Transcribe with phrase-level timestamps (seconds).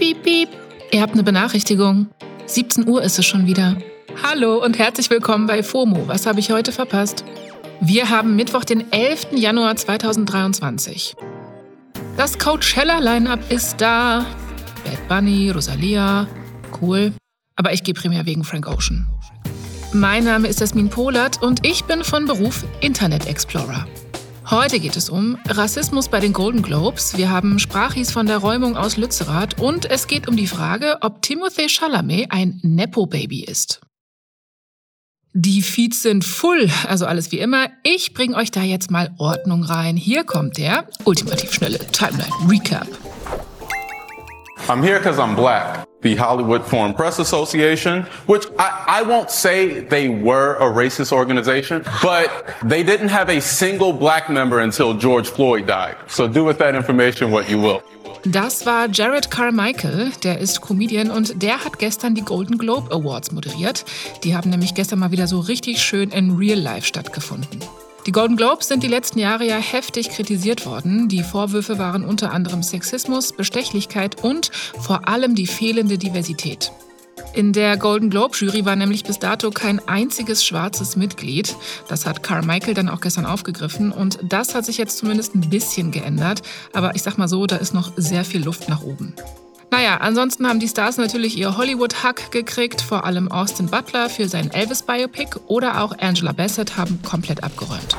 [0.00, 0.48] piep, piep.
[0.92, 2.08] Ihr habt eine Benachrichtigung.
[2.46, 3.76] 17 Uhr ist es schon wieder.
[4.22, 6.08] Hallo und herzlich willkommen bei FOMO.
[6.08, 7.22] Was habe ich heute verpasst?
[7.82, 9.28] Wir haben Mittwoch, den 11.
[9.32, 11.16] Januar 2023.
[12.16, 14.24] Das Coachella-Line-Up ist da.
[14.84, 16.26] Bad Bunny, Rosalia.
[16.80, 17.12] Cool.
[17.56, 19.06] Aber ich gehe primär wegen Frank Ocean.
[19.92, 23.86] Mein Name ist Jasmin Polat und ich bin von Beruf Internet Explorer.
[24.50, 27.16] Heute geht es um Rassismus bei den Golden Globes.
[27.16, 31.22] Wir haben Sprachis von der Räumung aus Lützerath und es geht um die Frage, ob
[31.22, 33.80] Timothée Chalamet ein Nepo-Baby ist.
[35.32, 37.68] Die Feeds sind full, also alles wie immer.
[37.84, 39.96] Ich bringe euch da jetzt mal Ordnung rein.
[39.96, 42.88] Hier kommt der ultimativ schnelle Timeline Recap.
[44.68, 45.86] I'm here because I'm black.
[46.02, 51.84] The Hollywood Foreign Press Association, which I, I, won't say they were a racist organization,
[52.02, 55.96] but they didn't have a single black member until George Floyd died.
[56.06, 57.82] So do with that information what you will.
[58.24, 63.32] Das war Jared Carmichael, der ist Comedian und der hat gestern die Golden Globe Awards
[63.32, 63.84] moderiert.
[64.24, 67.60] Die haben nämlich gestern mal wieder so richtig schön in Real Life stattgefunden.
[68.06, 71.08] Die Golden Globes sind die letzten Jahre ja heftig kritisiert worden.
[71.08, 76.72] Die Vorwürfe waren unter anderem Sexismus, Bestechlichkeit und vor allem die fehlende Diversität.
[77.34, 81.54] In der Golden Globe Jury war nämlich bis dato kein einziges schwarzes Mitglied.
[81.88, 85.90] Das hat Carmichael dann auch gestern aufgegriffen und das hat sich jetzt zumindest ein bisschen
[85.90, 86.42] geändert.
[86.72, 89.14] Aber ich sag mal so, da ist noch sehr viel Luft nach oben.
[89.70, 94.50] Naja, ansonsten haben die Stars natürlich ihr Hollywood-Hack gekriegt, vor allem Austin Butler für sein
[94.50, 97.96] Elvis-Biopic oder auch Angela Bassett haben komplett abgeräumt.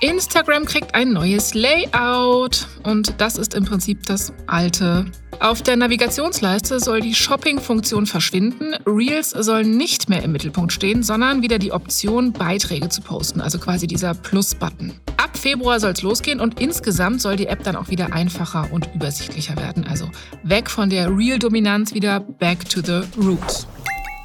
[0.00, 5.06] Instagram kriegt ein neues Layout und das ist im Prinzip das alte.
[5.40, 8.74] Auf der Navigationsleiste soll die Shopping-Funktion verschwinden.
[8.86, 13.58] Reels sollen nicht mehr im Mittelpunkt stehen, sondern wieder die Option, Beiträge zu posten, also
[13.58, 14.94] quasi dieser Plus-Button.
[15.18, 18.88] Ab Februar soll es losgehen und insgesamt soll die App dann auch wieder einfacher und
[18.94, 19.86] übersichtlicher werden.
[19.86, 20.10] Also
[20.42, 23.66] weg von der Reel-Dominanz, wieder back to the roots.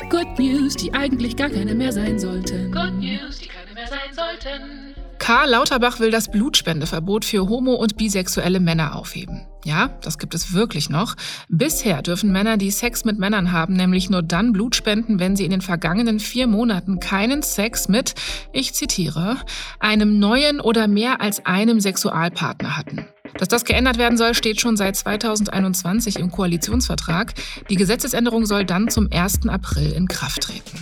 [0.09, 2.71] Good News, die eigentlich gar keine mehr sein sollten.
[2.71, 4.95] Good News, die keine mehr sein sollten.
[5.21, 9.45] Karl Lauterbach will das Blutspendeverbot für homo- und bisexuelle Männer aufheben.
[9.63, 11.15] Ja, das gibt es wirklich noch.
[11.47, 15.45] Bisher dürfen Männer, die Sex mit Männern haben, nämlich nur dann Blut spenden, wenn sie
[15.45, 18.15] in den vergangenen vier Monaten keinen Sex mit,
[18.51, 19.37] ich zitiere,
[19.79, 23.05] einem neuen oder mehr als einem Sexualpartner hatten.
[23.37, 27.35] Dass das geändert werden soll, steht schon seit 2021 im Koalitionsvertrag.
[27.69, 29.47] Die Gesetzesänderung soll dann zum 1.
[29.47, 30.79] April in Kraft treten.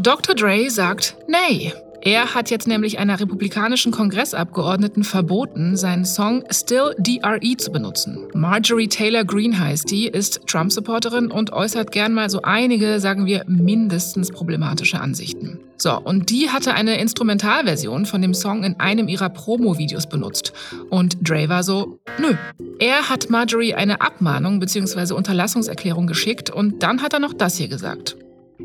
[0.00, 0.36] Dr.
[0.36, 1.72] Dre sagt nee.
[2.02, 8.28] Er hat jetzt nämlich einer republikanischen Kongressabgeordneten verboten, seinen Song Still DRE zu benutzen.
[8.32, 13.42] Marjorie Taylor Greene heißt die, ist Trump-Supporterin und äußert gern mal so einige, sagen wir,
[13.48, 15.58] mindestens problematische Ansichten.
[15.76, 20.52] So, und die hatte eine Instrumentalversion von dem Song in einem ihrer Promo-Videos benutzt.
[20.90, 22.34] Und Dre war so, nö.
[22.78, 25.14] Er hat Marjorie eine Abmahnung bzw.
[25.14, 28.16] Unterlassungserklärung geschickt und dann hat er noch das hier gesagt.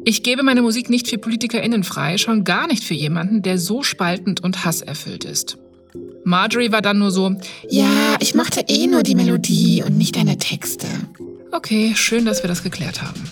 [0.06, 3.84] Ich gebe meine Musik nicht für PolitikerInnen frei, schon gar nicht für jemanden, der so
[3.84, 5.58] spaltend und hasserfüllt ist.
[6.24, 7.36] Marjorie war dann nur so,
[7.70, 10.88] ja, ich mochte eh nur die Melodie und nicht deine Texte.
[11.52, 13.24] Okay, schön, dass wir das geklärt haben.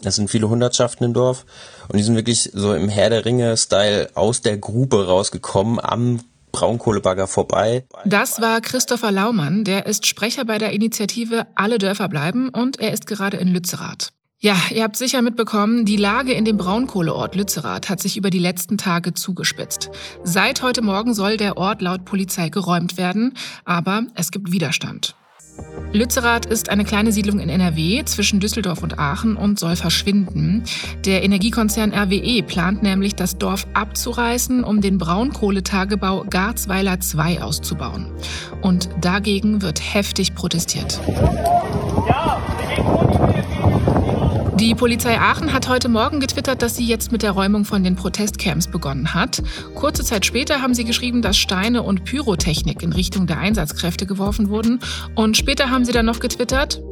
[0.00, 1.44] Das sind viele Hundertschaften im Dorf
[1.88, 6.20] und die sind wirklich so im Herr der Ringe-Style aus der Grube rausgekommen am
[6.52, 7.86] Braunkohlebagger vorbei.
[8.04, 12.92] Das war Christopher Laumann, der ist Sprecher bei der Initiative Alle Dörfer bleiben und er
[12.92, 14.12] ist gerade in Lützerath.
[14.40, 18.38] Ja, ihr habt sicher mitbekommen, die Lage in dem Braunkohleort Lützerath hat sich über die
[18.38, 19.90] letzten Tage zugespitzt.
[20.22, 23.34] Seit heute Morgen soll der Ort laut Polizei geräumt werden,
[23.64, 25.16] aber es gibt Widerstand.
[25.92, 30.64] Lützerath ist eine kleine Siedlung in NRW zwischen Düsseldorf und Aachen und soll verschwinden.
[31.06, 38.06] Der Energiekonzern RWE plant nämlich, das Dorf abzureißen, um den Braunkohletagebau Garzweiler 2 auszubauen.
[38.60, 41.00] Und dagegen wird heftig protestiert.
[42.06, 42.42] Ja,
[44.58, 47.94] die Polizei Aachen hat heute Morgen getwittert, dass sie jetzt mit der Räumung von den
[47.94, 49.40] Protestcamps begonnen hat.
[49.76, 54.48] Kurze Zeit später haben sie geschrieben, dass Steine und Pyrotechnik in Richtung der Einsatzkräfte geworfen
[54.48, 54.80] wurden.
[55.14, 56.82] Und später haben sie dann noch getwittert,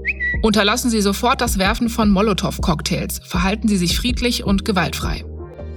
[0.42, 5.24] unterlassen Sie sofort das Werfen von Molotow-Cocktails, verhalten Sie sich friedlich und gewaltfrei.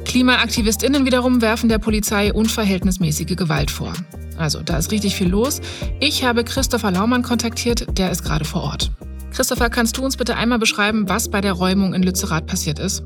[0.05, 3.93] KlimaaktivistInnen wiederum werfen der Polizei unverhältnismäßige Gewalt vor.
[4.37, 5.59] Also, da ist richtig viel los.
[5.99, 8.91] Ich habe Christopher Laumann kontaktiert, der ist gerade vor Ort.
[9.39, 13.03] Christopher, kannst du uns bitte einmal beschreiben, was bei der Räumung in Lützerath passiert ist?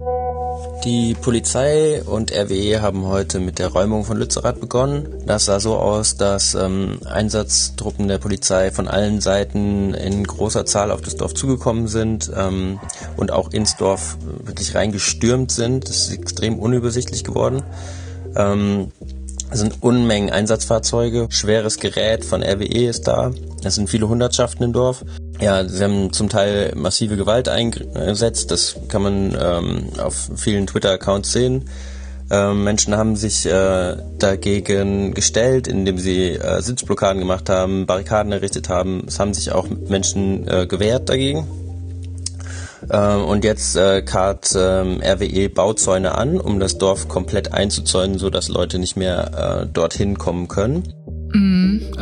[0.84, 5.08] Die Polizei und RWE haben heute mit der Räumung von Lützerath begonnen.
[5.28, 10.90] Das sah so aus, dass ähm, Einsatztruppen der Polizei von allen Seiten in großer Zahl
[10.90, 12.80] auf das Dorf zugekommen sind ähm,
[13.16, 15.88] und auch ins Dorf wirklich reingestürmt sind.
[15.88, 17.62] Das ist extrem unübersichtlich geworden.
[18.36, 18.92] Ähm,
[19.52, 23.30] Es sind Unmengen Einsatzfahrzeuge, schweres Gerät von RWE ist da.
[23.64, 25.06] Es sind viele Hundertschaften im Dorf.
[25.44, 28.50] Ja, sie haben zum Teil massive Gewalt eingesetzt.
[28.50, 31.66] Das kann man ähm, auf vielen Twitter-Accounts sehen.
[32.32, 38.70] Ähm, Menschen haben sich äh, dagegen gestellt, indem sie äh, Sitzblockaden gemacht haben, Barrikaden errichtet
[38.70, 39.04] haben.
[39.06, 41.46] Es haben sich auch Menschen äh, gewehrt dagegen.
[42.90, 48.48] Ähm, und jetzt äh, karrt ähm, RWE Bauzäune an, um das Dorf komplett einzuzäunen, sodass
[48.48, 50.84] Leute nicht mehr äh, dorthin kommen können.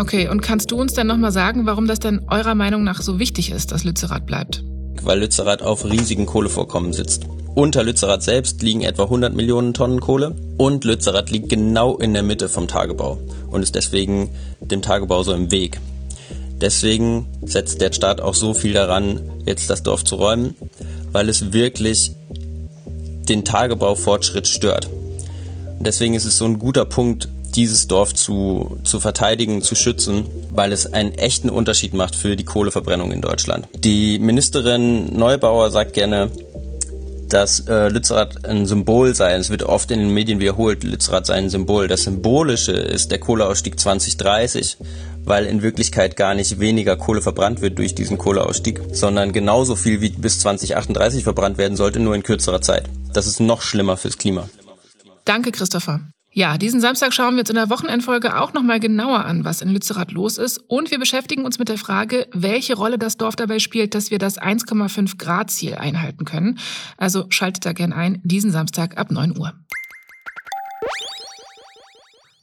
[0.02, 3.20] Okay, und kannst du uns dann nochmal sagen, warum das denn eurer Meinung nach so
[3.20, 4.64] wichtig ist, dass Lützerath bleibt?
[5.04, 7.28] Weil Lützerath auf riesigen Kohlevorkommen sitzt.
[7.54, 12.24] Unter Lützerath selbst liegen etwa 100 Millionen Tonnen Kohle und Lützerath liegt genau in der
[12.24, 13.20] Mitte vom Tagebau
[13.52, 15.80] und ist deswegen dem Tagebau so im Weg.
[16.60, 20.56] Deswegen setzt der Staat auch so viel daran, jetzt das Dorf zu räumen,
[21.12, 22.14] weil es wirklich
[23.30, 24.90] den Tagebaufortschritt stört.
[25.80, 30.72] Deswegen ist es so ein guter Punkt, dieses Dorf zu, zu verteidigen, zu schützen, weil
[30.72, 33.68] es einen echten Unterschied macht für die Kohleverbrennung in Deutschland.
[33.74, 36.32] Die Ministerin Neubauer sagt gerne,
[37.32, 39.34] dass äh, Lützerath ein Symbol sei.
[39.34, 41.88] Es wird oft in den Medien wiederholt, Lützerath sei ein Symbol.
[41.88, 44.78] Das Symbolische ist der Kohleausstieg 2030,
[45.24, 50.02] weil in Wirklichkeit gar nicht weniger Kohle verbrannt wird durch diesen Kohleausstieg, sondern genauso viel
[50.02, 52.84] wie bis 2038 verbrannt werden sollte, nur in kürzerer Zeit.
[53.14, 54.50] Das ist noch schlimmer fürs Klima.
[55.24, 56.02] Danke, Christopher.
[56.34, 59.68] Ja, diesen Samstag schauen wir uns in der Wochenendfolge auch nochmal genauer an, was in
[59.70, 60.60] Lützerath los ist.
[60.70, 64.18] Und wir beschäftigen uns mit der Frage, welche Rolle das Dorf dabei spielt, dass wir
[64.18, 66.58] das 1,5 Grad Ziel einhalten können.
[66.96, 69.54] Also schaltet da gern ein, diesen Samstag ab 9 Uhr.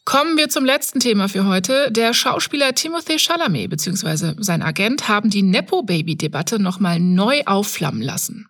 [0.05, 1.91] Kommen wir zum letzten Thema für heute.
[1.91, 4.35] Der Schauspieler Timothée Chalamet bzw.
[4.39, 8.49] sein Agent haben die Nepo-Baby-Debatte nochmal neu aufflammen lassen.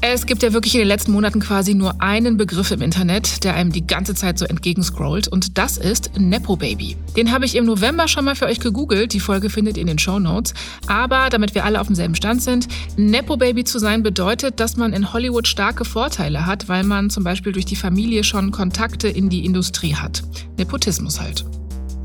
[0.00, 3.54] Es gibt ja wirklich in den letzten Monaten quasi nur einen Begriff im Internet, der
[3.54, 6.96] einem die ganze Zeit so entgegenscrollt und das ist Nepo Baby.
[7.16, 9.88] Den habe ich im November schon mal für euch gegoogelt, die Folge findet ihr in
[9.88, 10.54] den Show Notes.
[10.86, 14.92] Aber damit wir alle auf demselben Stand sind, Nepo Baby zu sein bedeutet, dass man
[14.92, 19.28] in Hollywood starke Vorteile hat, weil man zum Beispiel durch die Familie schon Kontakte in
[19.28, 20.22] die Industrie hat.
[20.56, 21.44] Nepotismus halt.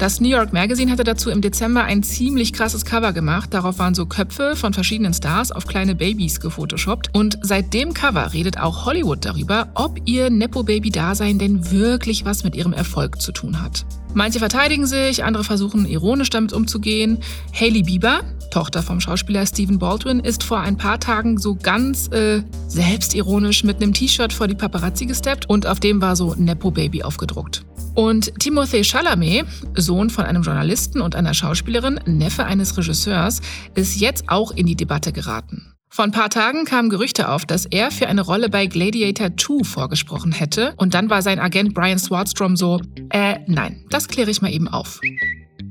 [0.03, 3.53] Das New York Magazine hatte dazu im Dezember ein ziemlich krasses Cover gemacht.
[3.53, 7.11] Darauf waren so Köpfe von verschiedenen Stars auf kleine Babys gefotoshoppt.
[7.13, 12.53] Und seit dem Cover redet auch Hollywood darüber, ob ihr Nepo-Baby-Dasein denn wirklich was mit
[12.53, 13.85] ihrem Erfolg zu tun hat.
[14.13, 17.19] Manche verteidigen sich, andere versuchen ironisch damit umzugehen.
[17.57, 22.43] Hailey Bieber, Tochter vom Schauspieler Stephen Baldwin, ist vor ein paar Tagen so ganz äh,
[22.67, 27.03] selbstironisch mit einem T-Shirt vor die Paparazzi gesteppt und auf dem war so Nepo Baby
[27.03, 27.63] aufgedruckt.
[27.95, 29.45] Und Timothée Chalamet,
[29.75, 33.41] Sohn von einem Journalisten und einer Schauspielerin, Neffe eines Regisseurs,
[33.75, 35.73] ist jetzt auch in die Debatte geraten.
[35.89, 39.63] Vor ein paar Tagen kamen Gerüchte auf, dass er für eine Rolle bei Gladiator 2
[39.63, 40.73] vorgesprochen hätte.
[40.77, 42.81] Und dann war sein Agent Brian Swartstrom so,
[43.11, 44.99] äh, nein, das kläre ich mal eben auf.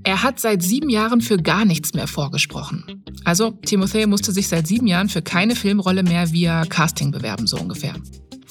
[0.04, 3.02] Er hat seit sieben Jahren für gar nichts mehr vorgesprochen.
[3.24, 7.56] Also, Timothée musste sich seit sieben Jahren für keine Filmrolle mehr via Casting bewerben, so
[7.56, 7.94] ungefähr.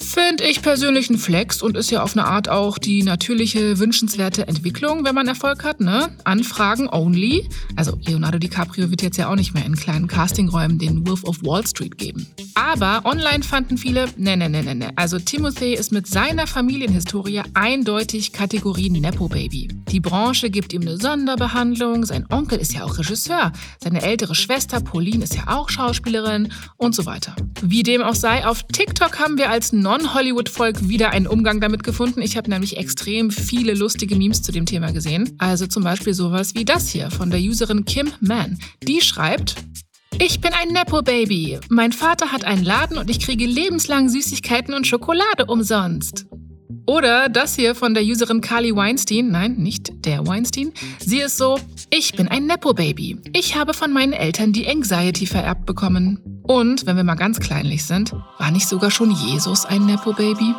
[0.02, 4.48] Finde ich persönlich ein Flex und ist ja auf eine Art auch die natürliche, wünschenswerte
[4.48, 6.10] Entwicklung, wenn man Erfolg hat, ne?
[6.24, 7.48] Anfragen only.
[7.76, 11.42] Also Leonardo DiCaprio wird jetzt ja auch nicht mehr in kleinen Castingräumen den Wolf of
[11.44, 12.26] Wall Street geben.
[12.54, 14.90] Aber online fanden viele, ne, ne, ne, ne, ne.
[14.96, 19.68] Also Timothy ist mit seiner Familienhistorie eindeutig Kategorie Nepo-Baby.
[19.90, 24.80] Die Branche gibt ihm eine Sonderbehandlung, sein Onkel ist ja auch Regisseur, seine ältere Schwester
[24.80, 27.36] Pauline ist ja auch Schauspielerin und so weiter.
[27.62, 32.22] Wie dem auch sei, auf TikTok haben wir als Non-Hollywood-Volk wieder einen Umgang damit gefunden.
[32.22, 35.34] Ich habe nämlich extrem viele lustige Memes zu dem Thema gesehen.
[35.36, 38.58] Also zum Beispiel sowas wie das hier von der Userin Kim Mann.
[38.82, 39.56] Die schreibt,
[40.18, 41.60] ich bin ein Nepo-Baby.
[41.68, 46.24] Mein Vater hat einen Laden und ich kriege lebenslang Süßigkeiten und Schokolade umsonst.
[46.86, 49.30] Oder das hier von der Userin Carly Weinstein.
[49.30, 50.72] Nein, nicht der Weinstein.
[50.98, 51.58] Sie ist so,
[51.90, 53.18] ich bin ein Nepo-Baby.
[53.32, 56.18] Ich habe von meinen Eltern die Anxiety vererbt bekommen.
[56.42, 60.54] Und, wenn wir mal ganz kleinlich sind, war nicht sogar schon Jesus ein Nepo-Baby?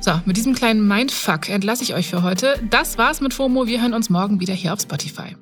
[0.00, 2.58] So, mit diesem kleinen Mindfuck entlasse ich euch für heute.
[2.70, 3.66] Das war's mit FOMO.
[3.66, 5.36] Wir hören uns morgen wieder hier auf Spotify.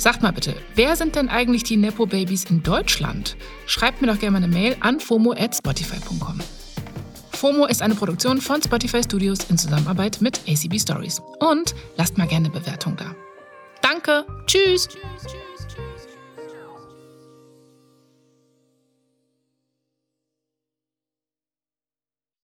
[0.00, 3.36] Sagt mal bitte, wer sind denn eigentlich die Nepo-Babys in Deutschland?
[3.66, 6.40] Schreibt mir doch gerne mal eine Mail an fomo.spotify.com.
[7.32, 11.20] FOMO ist eine Produktion von Spotify Studios in Zusammenarbeit mit ACB Stories.
[11.40, 13.14] Und lasst mal gerne eine Bewertung da.
[13.82, 14.24] Danke.
[14.46, 14.88] Tschüss.
[14.88, 15.34] Tschüss.